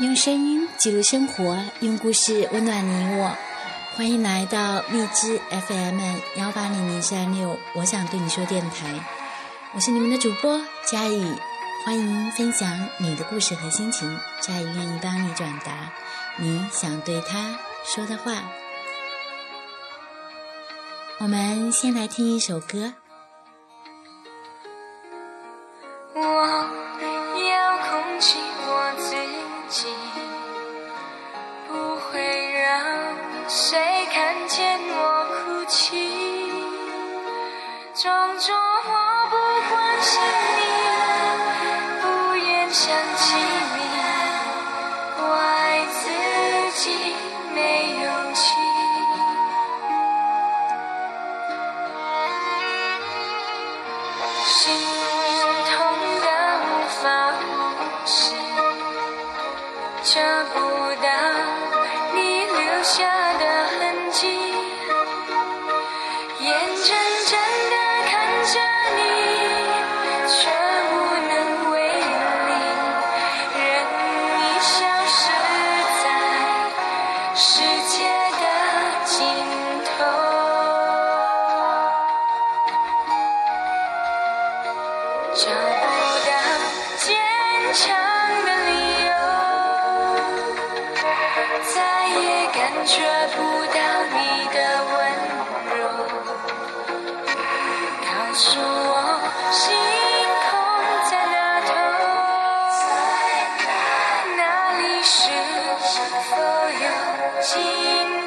[0.00, 3.36] 用声音记录生活，用故事温暖你我。
[3.94, 6.00] 欢迎来到荔枝 FM
[6.36, 8.98] 幺八零零三六，我想对你说电台，
[9.74, 10.58] 我是你们的主播
[10.90, 11.22] 佳宇，
[11.84, 15.92] 欢迎分享你的故事和心情，佳宇愿意帮你转达
[16.38, 18.42] 你想对他说的话。
[21.18, 22.94] 我们先来听一首歌。
[26.14, 27.19] 我
[29.70, 30.09] 己，
[60.12, 60.18] 找
[60.52, 60.58] 不
[61.00, 61.08] 到
[62.12, 62.98] 你留下
[63.34, 63.44] 的
[63.78, 64.26] 痕迹，
[66.40, 66.88] 眼睁
[67.28, 67.38] 睁
[67.70, 67.74] 地
[68.10, 68.12] 看
[68.44, 68.58] 着
[68.96, 69.00] 你，
[70.26, 70.50] 却
[70.90, 70.92] 无
[71.28, 71.32] 能
[71.70, 72.50] 为力，
[73.54, 73.60] 任
[74.34, 74.74] 你消
[75.06, 75.20] 失
[76.02, 76.04] 在
[77.36, 77.94] 世界
[78.32, 78.44] 的
[79.04, 79.16] 尽
[79.84, 79.88] 头。
[85.36, 85.82] 找不
[86.26, 86.30] 到
[86.98, 87.06] 坚
[87.74, 87.86] 强
[92.80, 92.96] 感觉
[93.36, 93.76] 不到
[94.08, 94.16] 你
[94.54, 94.96] 的温
[95.76, 95.84] 柔。
[98.00, 99.20] 告诉我，
[99.52, 99.60] 星
[100.40, 100.48] 空
[101.10, 101.68] 在哪头？
[104.34, 104.40] 哪
[104.78, 105.12] 里是
[106.24, 106.32] 否
[106.80, 106.88] 有
[107.42, 107.52] 尽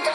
[0.06, 0.14] 头？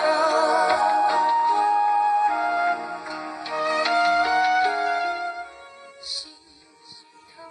[6.01, 6.31] 心
[7.35, 7.43] 痛的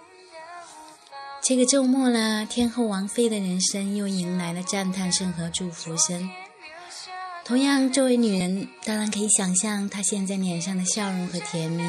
[1.10, 6.30] 法这个周末了，天后王菲的人生又迎来了赞叹声和祝福声。
[7.48, 11.82] 同样，作为女人，当然可以想象她现在脸上的笑容和甜蜜，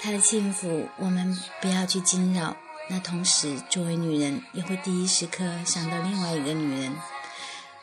[0.00, 2.56] 她的幸福，我们不要去惊扰。
[2.88, 6.92] 那同时，作为女人，也会第一时刻想到另外一个女人，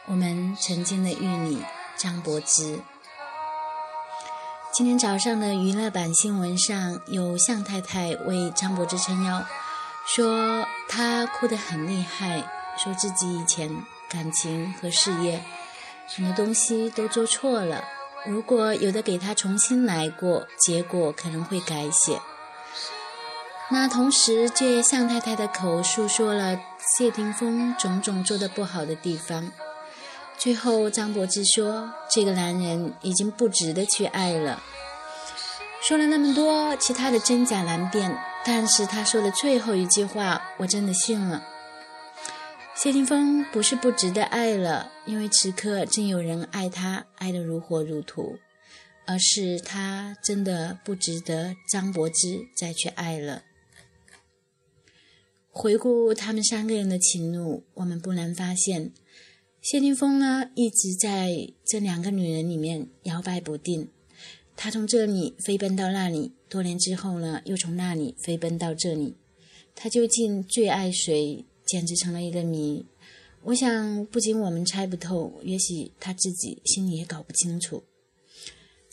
[0.07, 1.63] 我们曾经的玉女
[1.95, 2.81] 张柏芝。
[4.73, 9.45] 今天早上的娱乐版新闻上有向太太为张柏芝撑腰，
[10.05, 12.43] 说她哭得很厉害，
[12.77, 13.73] 说自己以前
[14.09, 15.41] 感情和事业
[16.15, 17.83] 很多东西都做错了，
[18.25, 22.19] 如果有的给他重新来过，结果可能会改写。
[23.71, 26.59] 那同时借向太太的口述说了
[26.97, 29.51] 谢霆锋种种做的不好的地方。
[30.37, 34.63] 最后，张柏芝说：“这个男人已经不值得去爱了。”
[35.81, 41.43] 说了那么多，其他的真假难辨，但是他说的最后一句话，我真的信了。
[42.81, 48.39] 谢霆锋不是不值得爱了，因为此刻正有人爱他，爱得如火如荼，
[49.05, 53.43] 而是他真的不值得张柏芝再去爱了。
[55.49, 58.93] 回顾他们三个人的情路，我们不难发现。
[59.61, 63.89] 谢霆锋呢，一直在这两个女人里面摇摆不定。
[64.55, 69.17] 他从这里飞奔到那里，多年之后呢，又从那里飞奔到这里。
[69.75, 72.85] 他究竟最爱谁，简直成了一个谜。
[73.43, 77.83] 我想，不仅我们猜不透，也许他自己心里也搞不清楚。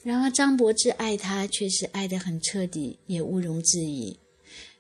[0.03, 4.19] 然而，张柏芝爱他，却是爱得很彻底，也毋庸置疑。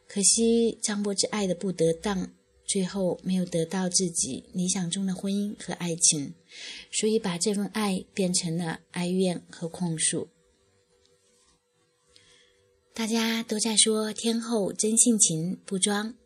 [0.06, 2.31] 可惜，张柏芝爱的不得当。
[2.69, 6.35] 最后没有得到自己理想中的婚姻和爱情，
[6.91, 10.29] 所以把这份爱变成了哀怨和控诉。
[12.93, 16.17] 大家都在说天后真性情不装，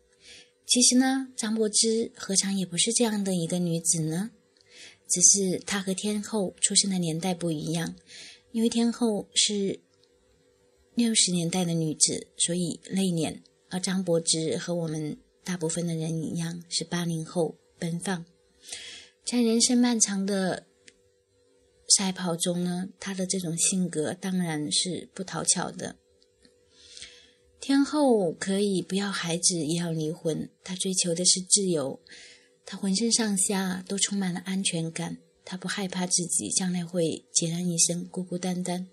[0.65, 4.31] 其实呢，张柏芝何尝也不是这样的一个女子呢？
[5.09, 7.95] 只是她和天后出生的年代不一样，
[8.51, 9.79] 因为天后是
[10.95, 15.17] 六十年代的女子，所以内敛，而张柏芝和我们。
[15.43, 18.23] 大部分的人一样是八零后奔放，
[19.25, 20.67] 在人生漫长的
[21.97, 25.95] 赛跑中呢，他的这种性格当然是不讨巧的。
[27.71, 32.01] 天后可以不要孩子也要离婚，她追求的是自由，
[32.65, 38.89] 她浑身上下都充满了安全感，她不害怕自己将来会孑然一身、孤孤单单。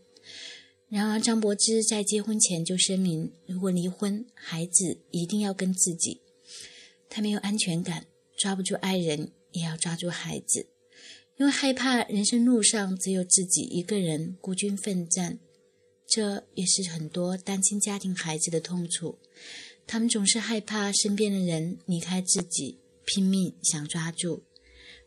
[0.88, 6.20] 然而，张柏芝在结婚前就声明，如果离婚，孩子一定要跟自己。
[7.10, 10.68] 他没有安全感，抓不住爱人，也要抓住孩子，
[11.36, 15.40] 因为害怕人生路上只有自己一个人孤军奋战。
[16.08, 19.18] 这也是很多单亲家庭孩子的痛处，
[19.86, 24.42] 他们总是害怕身边的人离开自己，拼命想抓住，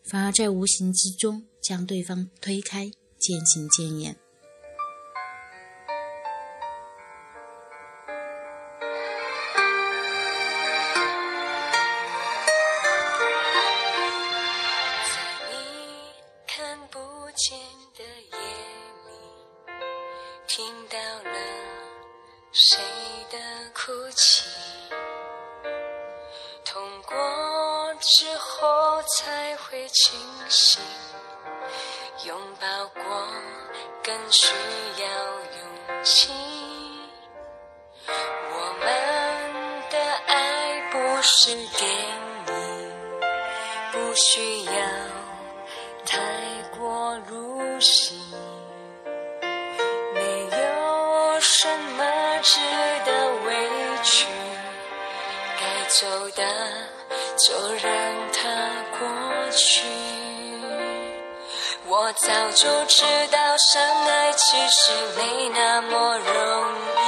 [0.04, 4.16] 反而在无形之中将对方推开，渐行渐远。
[22.54, 22.78] 谁
[23.30, 23.38] 的
[23.74, 24.44] 哭泣？
[26.66, 27.16] 痛过
[28.02, 30.20] 之后才会清
[30.50, 30.82] 醒，
[32.26, 33.02] 拥抱过
[34.04, 34.54] 更需
[35.02, 35.08] 要
[35.40, 36.30] 勇气。
[38.06, 39.98] 我们的
[40.28, 42.52] 爱不是电影。
[43.94, 44.72] 不需要
[46.06, 46.20] 太
[46.78, 48.21] 过入戏，
[52.44, 52.60] 值
[53.06, 53.12] 得
[53.46, 53.54] 委
[54.04, 54.26] 屈，
[55.60, 56.44] 该走的
[57.38, 57.92] 就让
[58.34, 58.40] 它
[58.98, 59.02] 过
[59.52, 59.86] 去。
[61.86, 66.34] 我早就知道相爱其实没那么容
[66.96, 67.00] 易，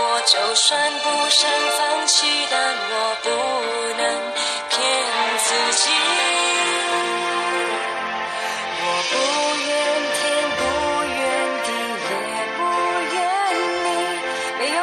[0.00, 1.48] 我就算不想
[1.78, 3.28] 放弃，但我不
[4.02, 4.02] 能
[4.70, 4.76] 骗
[5.44, 5.48] 自
[5.82, 5.90] 己。
[8.82, 9.14] 我不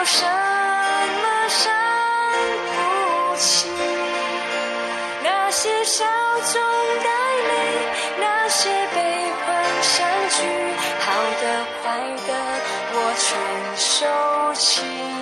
[0.05, 1.71] 什么伤
[2.73, 3.69] 不起。
[5.23, 6.05] 那些笑
[6.51, 6.61] 中
[7.03, 7.09] 带
[7.49, 7.51] 泪，
[8.19, 8.97] 那些悲
[9.45, 10.37] 欢相聚，
[10.99, 11.05] 好
[11.41, 11.43] 的
[11.81, 11.83] 坏
[12.27, 12.29] 的
[12.93, 13.27] 我全
[13.77, 15.12] 收起。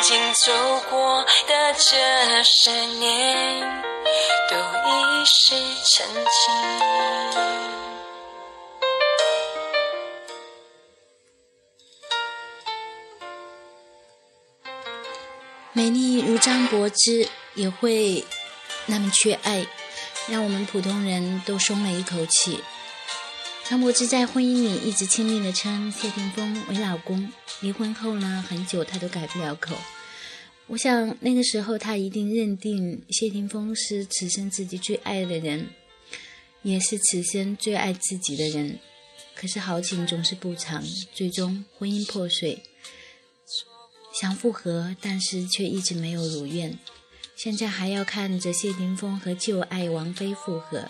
[0.00, 0.52] 曾经走
[0.88, 3.82] 过的这十年，
[4.48, 6.22] 都已是曾经。
[15.72, 18.24] 美丽如张柏芝也会
[18.86, 19.66] 那么缺爱，
[20.28, 22.62] 让我们普通人都松了一口气。
[23.64, 29.76] 张柏芝在婚姻里一直亲密的称谢霆锋为老公，离婚后呢，很久他都改不了口。
[30.68, 35.68] 我想那个时候他一定认定谢霆锋是此生自己最爱的人，
[36.62, 38.78] 也是此生最爱自己的人。
[39.34, 40.84] 可是好景总是不长，
[41.14, 42.62] 最终婚姻破碎。
[44.20, 46.76] 想复合，但是却一直没有如愿。
[47.36, 50.88] 现在还要看着谢霆锋和旧爱王菲复合。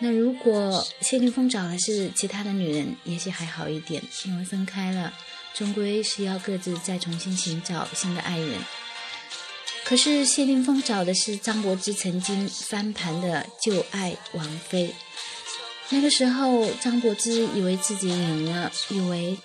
[0.00, 5.14] 那如果谢霆锋找的是其他的女人，也许还好一点，因为分开了，
[5.56, 8.60] 终归是要各自再重新寻找新的爱人。
[9.84, 14.94] 可是谢霆锋找的是张柏芝曾经翻盘的旧爱王菲。
[15.88, 19.38] 那个时候，张柏芝以为自己赢了，以为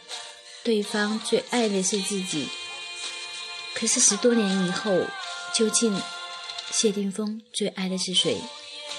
[0.64, 2.50] 对方最爱的是自己。
[3.76, 5.06] 可是十多年以后，
[5.56, 5.96] 究竟
[6.72, 8.38] 谢霆锋最爱的是谁？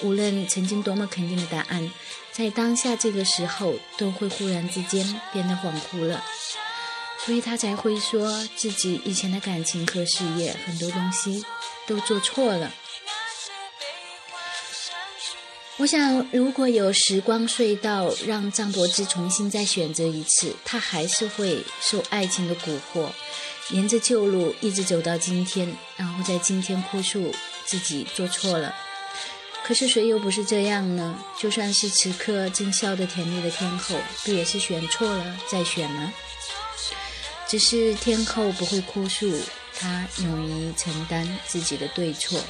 [0.01, 1.91] 无论曾经多么肯定的答案，
[2.31, 6.23] 在当下这个时候，都会忽然之间变得恍惚了。
[7.25, 11.43] 所以他才会说自己以前的感情和事业很多东西
[11.87, 12.71] 都做错了。
[15.77, 23.09] 我想，如果有时光隧道让张柏芝重新再选择一次，她还是会受爱情的蛊惑，
[23.69, 27.33] 沿着旧路一直走到今天，然后在今天哭诉
[27.65, 28.75] 自己做错了。
[29.63, 31.17] 可是谁又不是这样呢？
[31.39, 36.13] 就算是此刻正笑得甜蜜的天后，不也是选错了再选吗？
[37.53, 39.31] 只是天后不会哭诉，
[39.75, 42.43] 她勇于承担自己的对错。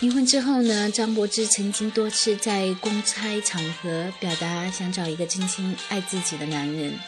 [0.00, 6.98] 离婚之后呢，张柏芝曾经多次在公开场合表达想找一个真心爱自己的男人。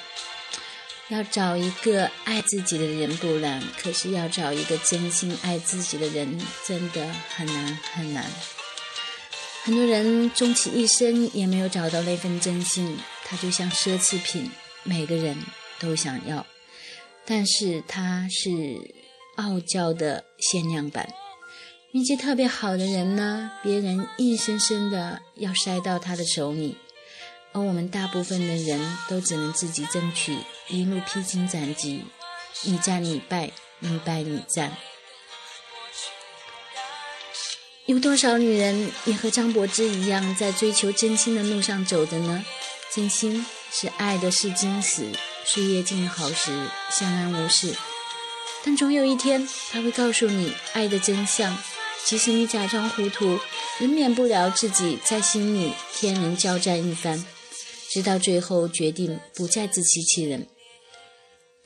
[1.09, 8.31] 要找一个爱自己的人不难，可是要找一个真心爱自己的人真的很难很难。
[9.64, 14.49] 很多人终其一生也没有找到那份真心，它就像奢侈品，
[14.83, 15.37] 每个人
[15.79, 16.47] 都想要，
[17.25, 18.95] 但是它是
[19.37, 21.09] 傲娇的限量版。
[21.93, 26.77] 运气特别好的人呢，别人硬生生的要塞到他的手里，
[27.53, 30.37] 而我们大部分的人都只能自己争取，
[30.69, 32.05] 一路披荆斩棘，
[32.63, 34.77] 你战你败，你败你战。
[37.87, 42.45] 有多少女人也和张柏芝一样，在追求真心的路上走着呢？
[42.95, 45.13] 真心是爱的试金石，
[45.45, 46.51] 岁月静好时
[46.91, 47.75] 相安无事，
[48.65, 51.57] 但总有一天他会告诉你爱的真相。
[52.07, 53.39] 即使你假装糊涂，
[53.79, 57.25] 也免不了自己在心里天人交战一番，
[57.91, 60.49] 直到最后决定不再自欺欺人。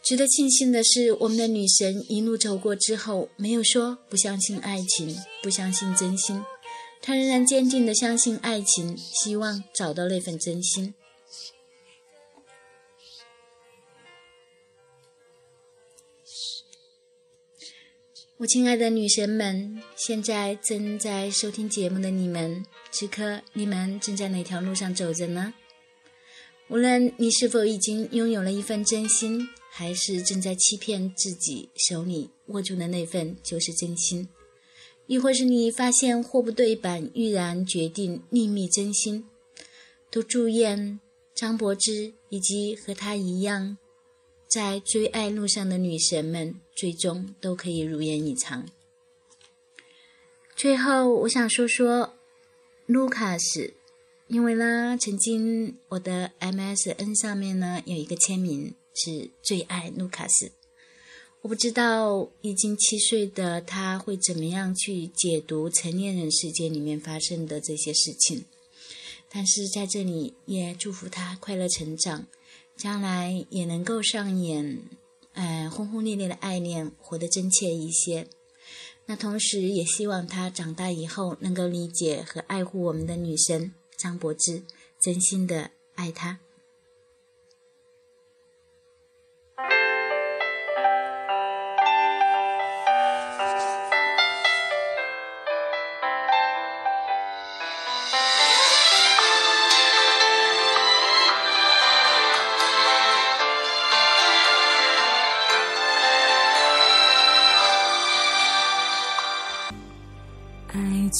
[0.03, 6.43] 值得庆幸的是，我们的女神一路走过之后，没有说不相信爱情，不相信真心，
[7.01, 10.95] 她仍然坚定地相信爱情，希望找到那份真心。
[18.45, 25.55] 我亲爱的女神们，现在正在收听节目的你们，此刻你们正在哪条路上走着呢？
[26.69, 34.29] 无论你是否已经拥有了一份真心，还是正在欺骗自己，手里握住的那份就是真心；
[35.07, 39.25] 亦或是你发现货不对版，毅然决定另觅真心，
[40.11, 41.01] 都祝愿
[41.35, 43.79] 张柏芝以及和他一样。
[44.55, 48.69] 在追爱路上的女神们，最终都可以如愿以偿。
[50.55, 52.15] 最后，我想说说
[52.87, 53.75] 卢卡斯，
[54.29, 60.53] 因为呢，曾经我的 MSN 上面呢有一个签名是“最爱卢卡斯”，
[61.43, 68.45] 我不知道已经七岁的他会怎么样去解读成年人世界里面发生的这些事情，
[69.29, 72.29] 但是在这里也祝福他快乐成长。
[72.77, 74.83] 将来也能够上演，
[75.33, 78.27] 呃，轰轰烈烈的爱恋，活得真切一些。
[79.07, 84.65] 那同时也希望他长大以后能够理解和爱护我们的女神张柏芝，
[85.01, 86.41] 真心的爱她。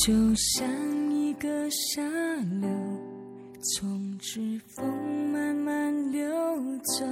[0.05, 0.69] 就像
[1.11, 2.03] 一个沙
[2.61, 2.69] 流，
[3.63, 4.39] 从指
[4.77, 4.87] 缝
[5.33, 6.29] 慢慢流
[6.99, 7.07] 走，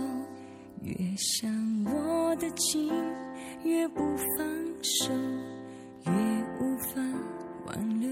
[0.83, 1.51] 越想
[1.87, 2.93] 握得紧，
[3.65, 4.03] 越不
[4.37, 4.47] 放
[4.83, 5.11] 手，
[6.05, 6.13] 越
[6.61, 7.01] 无法
[7.65, 8.11] 挽留。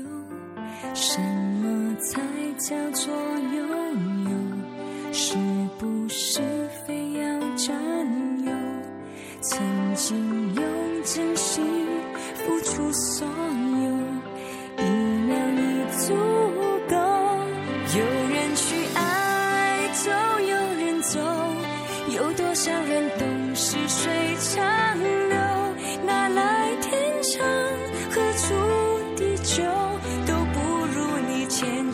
[0.94, 2.18] 什么才
[2.52, 3.68] 叫做拥
[4.30, 5.12] 有？
[5.12, 5.36] 是
[5.78, 6.40] 不是
[6.86, 7.76] 非要占
[8.46, 8.50] 有？
[9.42, 10.64] 曾经用
[11.04, 11.66] 真心
[12.34, 13.28] 付出所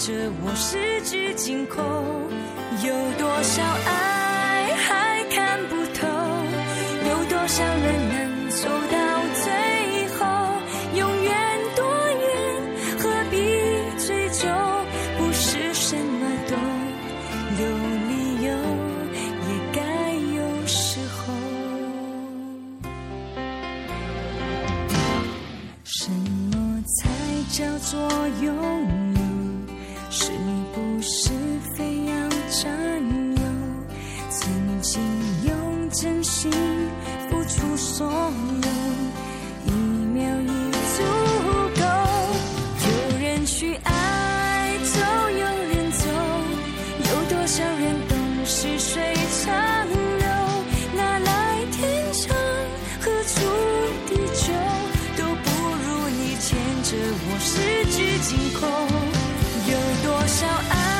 [0.06, 6.06] 着我十指紧扣，有多少爱还看不透，
[7.08, 8.96] 有多少人能走到
[9.42, 9.50] 最
[10.14, 10.22] 后，
[10.94, 11.34] 永远
[11.74, 11.82] 多
[12.22, 12.24] 远，
[13.00, 13.34] 何必
[13.98, 14.46] 追究，
[15.18, 16.54] 不是什么都
[17.60, 17.66] 有
[18.06, 18.48] 理由，
[19.42, 19.80] 也该
[20.36, 21.34] 有时候。
[25.82, 27.10] 什么才
[27.50, 27.98] 叫做
[28.40, 28.54] 拥
[29.10, 29.15] 有？
[30.18, 30.32] 是
[30.72, 31.28] 不是
[31.74, 32.12] 非要
[32.48, 32.72] 占
[33.36, 33.42] 有？
[34.30, 34.98] 曾经
[35.46, 36.50] 用真心
[37.28, 38.68] 付出所有，
[39.66, 39.70] 一
[40.14, 41.02] 秒已足
[41.76, 41.82] 够。
[42.86, 44.96] 有人去爱，就
[45.38, 46.08] 有人走。
[46.98, 49.02] 有多少人懂细水
[49.44, 50.26] 长流？
[50.96, 51.82] 哪来天
[52.14, 52.34] 长？
[53.02, 53.34] 何处
[54.08, 54.46] 地久？
[55.18, 55.50] 都不
[55.84, 56.96] 如你牵着
[57.28, 57.36] 我。
[57.38, 57.52] 十
[57.90, 58.66] 指紧扣，
[59.68, 60.95] 有多少爱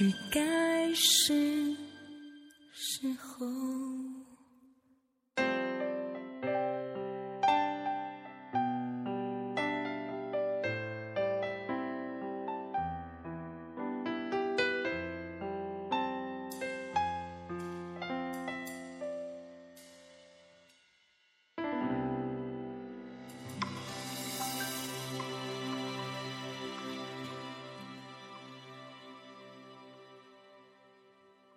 [0.00, 1.76] 许该是
[2.72, 3.69] 时候。